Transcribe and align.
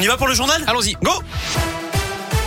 On 0.00 0.04
y 0.04 0.06
va 0.06 0.16
pour 0.16 0.28
le 0.28 0.34
journal? 0.34 0.62
Allons-y. 0.68 0.96
Go 1.02 1.10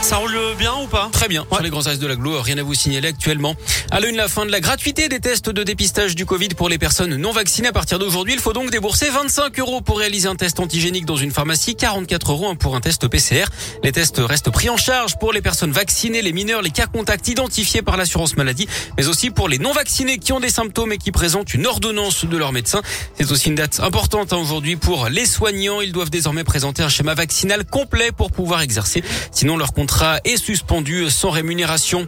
ça 0.01 0.17
roule 0.17 0.37
bien 0.57 0.73
ou 0.83 0.87
pas 0.87 1.09
Très 1.11 1.27
bien. 1.27 1.45
Sur 1.51 1.61
les 1.61 1.69
grands 1.69 1.85
axes 1.85 1.99
de 1.99 2.07
la 2.07 2.15
Glo, 2.15 2.41
rien 2.41 2.57
à 2.57 2.63
vous 2.63 2.73
signaler 2.73 3.09
actuellement. 3.09 3.55
À 3.91 3.99
l'une, 3.99 4.15
la 4.15 4.27
fin 4.27 4.45
de 4.45 4.51
la 4.51 4.59
gratuité 4.59 5.09
des 5.09 5.19
tests 5.19 5.49
de 5.49 5.63
dépistage 5.63 6.15
du 6.15 6.25
Covid 6.25 6.49
pour 6.49 6.69
les 6.69 6.77
personnes 6.77 7.15
non 7.15 7.31
vaccinées. 7.31 7.67
À 7.67 7.71
partir 7.71 7.99
d'aujourd'hui, 7.99 8.33
il 8.33 8.39
faut 8.39 8.53
donc 8.53 8.71
débourser 8.71 9.09
25 9.09 9.59
euros 9.59 9.81
pour 9.81 9.99
réaliser 9.99 10.27
un 10.27 10.35
test 10.35 10.59
antigénique 10.59 11.05
dans 11.05 11.17
une 11.17 11.31
pharmacie, 11.31 11.75
44 11.75 12.31
euros 12.31 12.55
pour 12.55 12.75
un 12.75 12.81
test 12.81 13.07
PCR. 13.07 13.45
Les 13.83 13.91
tests 13.91 14.19
restent 14.19 14.49
pris 14.49 14.69
en 14.69 14.77
charge 14.77 15.19
pour 15.19 15.33
les 15.33 15.41
personnes 15.41 15.71
vaccinées, 15.71 16.21
les 16.21 16.33
mineurs, 16.33 16.61
les 16.61 16.71
cas 16.71 16.87
contacts 16.87 17.27
identifiés 17.27 17.81
par 17.81 17.95
l'assurance 17.95 18.35
maladie, 18.35 18.67
mais 18.97 19.07
aussi 19.07 19.29
pour 19.29 19.49
les 19.49 19.59
non 19.59 19.71
vaccinés 19.71 20.17
qui 20.17 20.33
ont 20.33 20.39
des 20.39 20.49
symptômes 20.49 20.93
et 20.93 20.97
qui 20.97 21.11
présentent 21.11 21.53
une 21.53 21.67
ordonnance 21.67 22.25
de 22.25 22.37
leur 22.37 22.51
médecin. 22.51 22.81
C'est 23.19 23.31
aussi 23.31 23.49
une 23.49 23.55
date 23.55 23.79
importante 23.81 24.33
hein, 24.33 24.37
aujourd'hui 24.37 24.77
pour 24.77 25.09
les 25.09 25.25
soignants. 25.25 25.79
Ils 25.79 25.91
doivent 25.91 26.09
désormais 26.09 26.43
présenter 26.43 26.81
un 26.81 26.89
schéma 26.89 27.13
vaccinal 27.13 27.65
complet 27.65 28.11
pour 28.11 28.31
pouvoir 28.31 28.61
exercer. 28.61 29.03
Sinon, 29.31 29.57
leur 29.57 29.73
contrat 29.73 29.90
est 30.23 30.37
suspendu 30.37 31.09
sans 31.09 31.29
rémunération. 31.29 32.07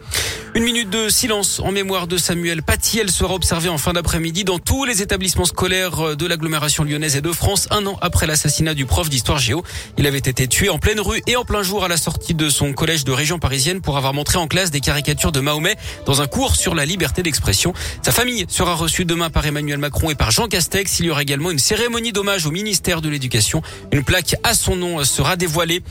Une 0.56 0.66
minute 0.66 0.92
de 0.92 1.10
silence 1.10 1.60
en 1.62 1.72
mémoire 1.72 2.06
de 2.06 2.16
Samuel 2.16 2.62
Paty. 2.62 3.02
Sera 3.08 3.34
observée 3.34 3.70
en 3.70 3.80
fin 3.80 3.94
d'après-midi 3.94 4.44
dans 4.44 4.60
tous 4.60 4.86
les 4.86 5.02
établissements 5.02 5.46
scolaires 5.46 6.16
de 6.16 6.28
l'agglomération 6.28 6.84
lyonnaise 6.84 7.16
et 7.16 7.22
de 7.22 7.32
France, 7.32 7.68
un 7.72 7.88
an 7.88 7.98
après 8.02 8.28
l'assassinat 8.28 8.76
du 8.76 8.86
prof 8.86 9.10
d'histoire 9.10 9.40
géo. 9.40 9.64
Il 9.98 10.06
avait 10.06 10.20
été 10.20 10.48
tué 10.48 10.70
en 10.70 10.78
pleine 10.78 11.00
rue 11.00 11.24
et 11.26 11.36
en 11.38 11.44
plein 11.44 11.64
jour 11.64 11.84
à 11.84 11.88
la 11.88 11.98
sortie 11.98 12.36
de 12.36 12.50
son 12.50 12.74
collège 12.74 13.04
de 13.04 13.12
région 13.12 13.40
parisienne 13.40 13.82
pour 13.82 13.98
avoir 13.98 14.14
montré 14.14 14.38
en 14.38 14.48
classe 14.48 14.70
des 14.70 14.80
caricatures 14.80 15.32
de 15.32 15.40
Mahomet 15.40 15.76
dans 16.06 16.22
un 16.22 16.28
cours 16.28 16.56
sur 16.56 16.76
la 16.76 16.86
liberté 16.86 17.24
d'expression. 17.24 17.74
Sa 18.04 18.12
famille 18.12 18.46
sera 18.48 18.76
reçue 18.76 19.06
demain 19.06 19.32
par 19.32 19.48
Emmanuel 19.48 19.80
Macron 19.80 20.12
et 20.12 20.16
par 20.16 20.30
Jean 20.30 20.48
Castex. 20.48 21.00
Il 21.00 21.08
y 21.08 21.10
aura 21.10 21.24
également 21.24 21.50
une 21.50 21.60
cérémonie 21.60 22.12
d'hommage 22.12 22.46
au 22.46 22.52
ministère 22.52 23.02
de 23.02 23.10
l'Éducation. 23.10 23.64
Une 23.92 24.04
plaque 24.04 24.36
à 24.44 24.54
son 24.54 24.76
nom 24.76 25.04
sera 25.04 25.36
dévoilée. 25.36 25.82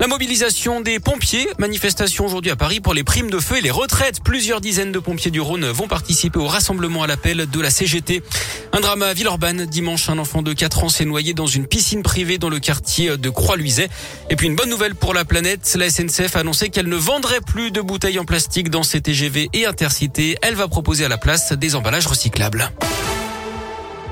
La 0.00 0.08
mobilisation 0.08 0.80
des 0.80 0.98
pompiers, 0.98 1.48
manifestation 1.58 2.26
aujourd'hui 2.26 2.50
à 2.50 2.56
Paris 2.56 2.80
pour 2.80 2.94
les 2.94 3.04
primes 3.04 3.30
de 3.30 3.38
feu 3.38 3.58
et 3.58 3.60
les 3.60 3.70
retraites 3.70 4.07
Plusieurs 4.24 4.62
dizaines 4.62 4.90
de 4.90 4.98
pompiers 4.98 5.30
du 5.30 5.40
Rhône 5.40 5.66
vont 5.66 5.86
participer 5.86 6.38
au 6.38 6.46
rassemblement 6.46 7.02
à 7.02 7.06
l'appel 7.06 7.46
de 7.50 7.60
la 7.60 7.70
CGT. 7.70 8.22
Un 8.72 8.80
drame 8.80 9.02
à 9.02 9.12
Villeurbanne. 9.12 9.66
Dimanche, 9.66 10.08
un 10.08 10.18
enfant 10.18 10.40
de 10.40 10.54
4 10.54 10.84
ans 10.84 10.88
s'est 10.88 11.04
noyé 11.04 11.34
dans 11.34 11.46
une 11.46 11.66
piscine 11.66 12.02
privée 12.02 12.38
dans 12.38 12.48
le 12.48 12.58
quartier 12.58 13.18
de 13.18 13.30
Croix-Luiset. 13.30 13.90
Et 14.30 14.36
puis 14.36 14.46
une 14.46 14.56
bonne 14.56 14.70
nouvelle 14.70 14.94
pour 14.94 15.12
la 15.12 15.26
planète. 15.26 15.76
La 15.78 15.90
SNCF 15.90 16.36
a 16.36 16.40
annoncé 16.40 16.70
qu'elle 16.70 16.88
ne 16.88 16.96
vendrait 16.96 17.42
plus 17.42 17.70
de 17.70 17.82
bouteilles 17.82 18.18
en 18.18 18.24
plastique 18.24 18.70
dans 18.70 18.82
ses 18.82 19.02
TGV 19.02 19.50
et 19.52 19.66
intercités. 19.66 20.36
Elle 20.40 20.54
va 20.54 20.68
proposer 20.68 21.04
à 21.04 21.08
la 21.08 21.18
place 21.18 21.52
des 21.52 21.74
emballages 21.74 22.06
recyclables. 22.06 22.70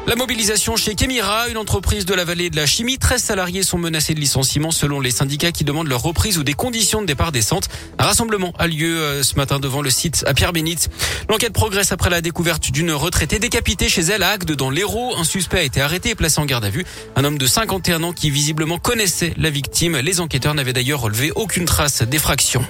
La 0.06 0.14
mobilisation 0.14 0.76
chez 0.76 0.94
Kemira, 0.94 1.48
une 1.48 1.56
entreprise 1.56 2.06
de 2.06 2.14
la 2.14 2.24
vallée 2.24 2.48
de 2.48 2.54
la 2.54 2.64
chimie. 2.64 2.96
13 2.96 3.20
salariés 3.20 3.64
sont 3.64 3.76
menacés 3.76 4.14
de 4.14 4.20
licenciement 4.20 4.70
selon 4.70 5.00
les 5.00 5.10
syndicats 5.10 5.50
qui 5.50 5.64
demandent 5.64 5.88
leur 5.88 6.00
reprise 6.00 6.38
ou 6.38 6.44
des 6.44 6.54
conditions 6.54 7.00
de 7.00 7.06
départ 7.06 7.32
décentes. 7.32 7.68
Un 7.98 8.04
rassemblement 8.04 8.52
a 8.56 8.68
lieu 8.68 9.00
euh, 9.00 9.24
ce 9.24 9.34
matin 9.34 9.58
devant 9.58 9.82
le 9.82 9.90
site 9.90 10.22
à 10.28 10.32
Pierre-Bénite. 10.32 10.90
L'enquête 11.28 11.52
progresse 11.52 11.90
après 11.90 12.08
la 12.08 12.20
découverte 12.20 12.70
d'une 12.70 12.92
retraitée 12.92 13.40
décapitée 13.40 13.88
chez 13.88 14.02
elle 14.02 14.22
à 14.22 14.30
Agde 14.30 14.52
dans 14.52 14.70
l'Hérault. 14.70 15.16
Un 15.16 15.24
suspect 15.24 15.58
a 15.58 15.64
été 15.64 15.80
arrêté 15.80 16.10
et 16.10 16.14
placé 16.14 16.40
en 16.40 16.46
garde 16.46 16.64
à 16.64 16.70
vue. 16.70 16.86
Un 17.16 17.24
homme 17.24 17.36
de 17.36 17.46
51 17.46 18.04
ans 18.04 18.12
qui 18.12 18.30
visiblement 18.30 18.78
connaissait 18.78 19.34
la 19.36 19.50
victime. 19.50 19.96
Les 19.96 20.20
enquêteurs 20.20 20.54
n'avaient 20.54 20.72
d'ailleurs 20.72 21.00
relevé 21.00 21.32
aucune 21.34 21.64
trace 21.64 22.02
d'effraction. 22.02 22.64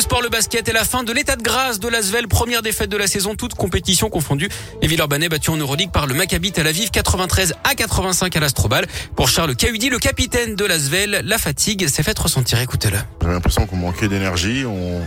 Le 0.00 0.04
sport, 0.04 0.22
le 0.22 0.30
basket 0.30 0.66
et 0.66 0.72
la 0.72 0.84
fin 0.84 1.04
de 1.04 1.12
l'état 1.12 1.36
de 1.36 1.42
grâce 1.42 1.78
de 1.78 1.86
l'Asvel. 1.86 2.26
Première 2.26 2.62
défaite 2.62 2.88
de 2.88 2.96
la 2.96 3.06
saison, 3.06 3.34
toute 3.34 3.52
compétition 3.52 4.08
confondue. 4.08 4.48
Les 4.80 4.88
Villeurbanais 4.88 5.28
battus 5.28 5.50
en 5.50 5.58
Euroleague 5.58 5.90
par 5.90 6.06
le 6.06 6.14
Maccabi 6.14 6.52
Tel 6.52 6.66
Aviv 6.66 6.90
93 6.90 7.52
à 7.64 7.74
85 7.74 8.34
à 8.34 8.40
l'Astrobal. 8.40 8.86
Pour 9.14 9.28
Charles 9.28 9.54
Cahudi, 9.54 9.90
le 9.90 9.98
capitaine 9.98 10.54
de 10.54 10.64
l'Asvel, 10.64 11.20
la 11.22 11.36
fatigue 11.36 11.86
s'est 11.86 12.02
faite 12.02 12.18
ressentir. 12.18 12.58
Écoutez-le. 12.60 12.96
J'avais 13.20 13.34
l'impression 13.34 13.66
qu'on 13.66 13.76
manquait 13.76 14.08
d'énergie. 14.08 14.64
On... 14.64 15.02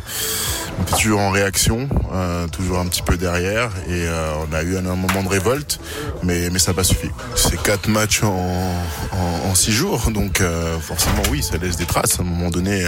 on 0.77 0.83
était 0.83 0.95
toujours 1.01 1.21
en 1.21 1.31
réaction, 1.31 1.89
euh, 2.13 2.47
toujours 2.49 2.77
un 2.77 2.85
petit 2.85 3.01
peu 3.01 3.17
derrière. 3.17 3.71
Et 3.87 4.05
euh, 4.05 4.33
on 4.47 4.53
a 4.53 4.61
eu 4.61 4.77
un, 4.77 4.81
moment 4.83 5.23
de 5.23 5.29
révolte, 5.29 5.79
mais, 6.21 6.55
ça 6.59 6.69
n'a 6.71 6.75
pas 6.75 6.83
suffi. 6.83 7.09
C'est 7.35 7.59
quatre 7.63 7.87
matchs 7.87 8.21
en, 8.21 8.71
en, 9.11 9.55
six 9.55 9.71
jours. 9.71 10.11
Donc 10.11 10.39
euh, 10.39 10.77
forcément, 10.79 11.23
oui, 11.31 11.41
ça 11.41 11.57
laisse 11.57 11.77
des 11.77 11.87
traces. 11.87 12.19
À 12.19 12.21
un 12.21 12.25
moment 12.25 12.51
donné, 12.51 12.87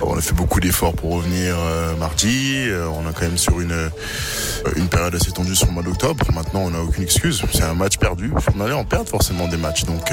on 0.00 0.16
a 0.16 0.22
fait 0.22 0.34
beaucoup 0.34 0.60
d'efforts 0.60 0.94
pour 0.94 1.25
euh, 1.34 1.96
mardi. 1.96 2.66
Euh, 2.68 2.88
on 2.88 3.08
est 3.08 3.12
quand 3.12 3.22
même 3.22 3.38
sur 3.38 3.60
une, 3.60 3.72
euh, 3.72 3.88
une 4.76 4.88
période 4.88 5.14
assez 5.14 5.30
tendue 5.30 5.54
sur 5.54 5.66
le 5.66 5.72
mois 5.72 5.82
d'octobre. 5.82 6.24
Maintenant, 6.32 6.60
on 6.60 6.70
n'a 6.70 6.80
aucune 6.80 7.04
excuse. 7.04 7.42
C'est 7.52 7.62
un 7.62 7.74
match 7.74 7.98
perdu. 7.98 8.32
On 8.56 8.60
allait 8.60 8.74
en 8.74 8.84
perdre 8.84 9.08
forcément 9.08 9.48
des 9.48 9.56
matchs. 9.56 9.84
Donc 9.84 10.10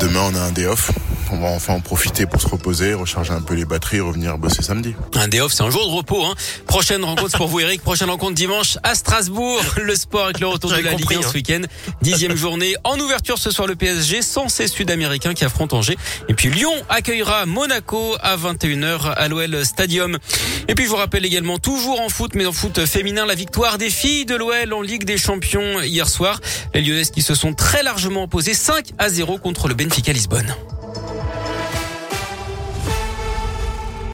demain, 0.00 0.20
on 0.30 0.34
a 0.34 0.40
un 0.40 0.52
day 0.52 0.66
off. 0.66 0.90
On 1.32 1.38
va 1.38 1.48
enfin 1.48 1.74
en 1.74 1.80
profiter 1.80 2.26
pour 2.26 2.40
se 2.40 2.46
reposer, 2.46 2.94
recharger 2.94 3.32
un 3.32 3.40
peu 3.40 3.54
les 3.54 3.64
batteries, 3.64 4.00
revenir 4.00 4.38
bosser 4.38 4.62
samedi. 4.62 4.94
Un 5.14 5.28
day 5.28 5.40
off, 5.40 5.52
c'est 5.52 5.62
un 5.62 5.70
jour 5.70 5.84
de 5.86 5.96
repos. 5.96 6.24
Hein. 6.24 6.34
Prochaine 6.66 7.04
rencontre 7.04 7.36
pour 7.36 7.48
vous, 7.48 7.60
Eric. 7.60 7.82
Prochaine 7.82 8.10
rencontre 8.10 8.34
dimanche 8.34 8.78
à 8.82 8.94
Strasbourg. 8.94 9.60
Le 9.76 9.94
sport 9.94 10.24
avec 10.24 10.40
le 10.40 10.46
retour 10.46 10.70
de 10.70 10.76
la 10.76 10.92
Ligue 10.92 11.12
1 11.12 11.18
hein. 11.18 11.20
ce 11.22 11.34
week-end. 11.34 11.62
Dixième 12.02 12.36
journée. 12.36 12.74
En 12.84 12.98
ouverture 12.98 13.38
ce 13.38 13.50
soir, 13.50 13.66
le 13.66 13.74
PSG 13.74 14.22
sans 14.22 14.48
ces 14.48 14.68
Sud-Américains 14.68 15.34
qui 15.34 15.44
affrontent 15.44 15.76
Angers. 15.78 15.96
Et 16.28 16.34
puis 16.34 16.50
Lyon 16.50 16.72
accueillera 16.88 17.46
Monaco 17.46 18.16
à 18.20 18.36
21h 18.36 19.12
à 19.12 19.28
l'OL 19.28 19.64
Stadium. 19.64 20.18
Et 20.68 20.74
puis 20.74 20.84
je 20.84 20.90
vous 20.90 20.96
rappelle 20.96 21.24
également, 21.24 21.58
toujours 21.58 22.00
en 22.00 22.08
foot, 22.08 22.32
mais 22.34 22.46
en 22.46 22.52
foot 22.52 22.84
féminin, 22.86 23.26
la 23.26 23.34
victoire 23.34 23.78
des 23.78 23.90
filles 23.90 24.26
de 24.26 24.36
l'OL 24.36 24.72
en 24.72 24.82
Ligue 24.82 25.04
des 25.04 25.18
Champions 25.18 25.80
hier 25.82 26.08
soir. 26.08 26.40
Les 26.74 26.82
Lyonnaises 26.82 27.10
qui 27.10 27.22
se 27.22 27.34
sont 27.34 27.52
très 27.52 27.82
largement 27.82 28.24
opposées 28.24 28.54
5 28.54 28.92
à 28.98 29.08
0 29.08 29.38
contre 29.38 29.68
le 29.68 29.74
Benfica 29.74 30.12
Lisbonne. 30.12 30.54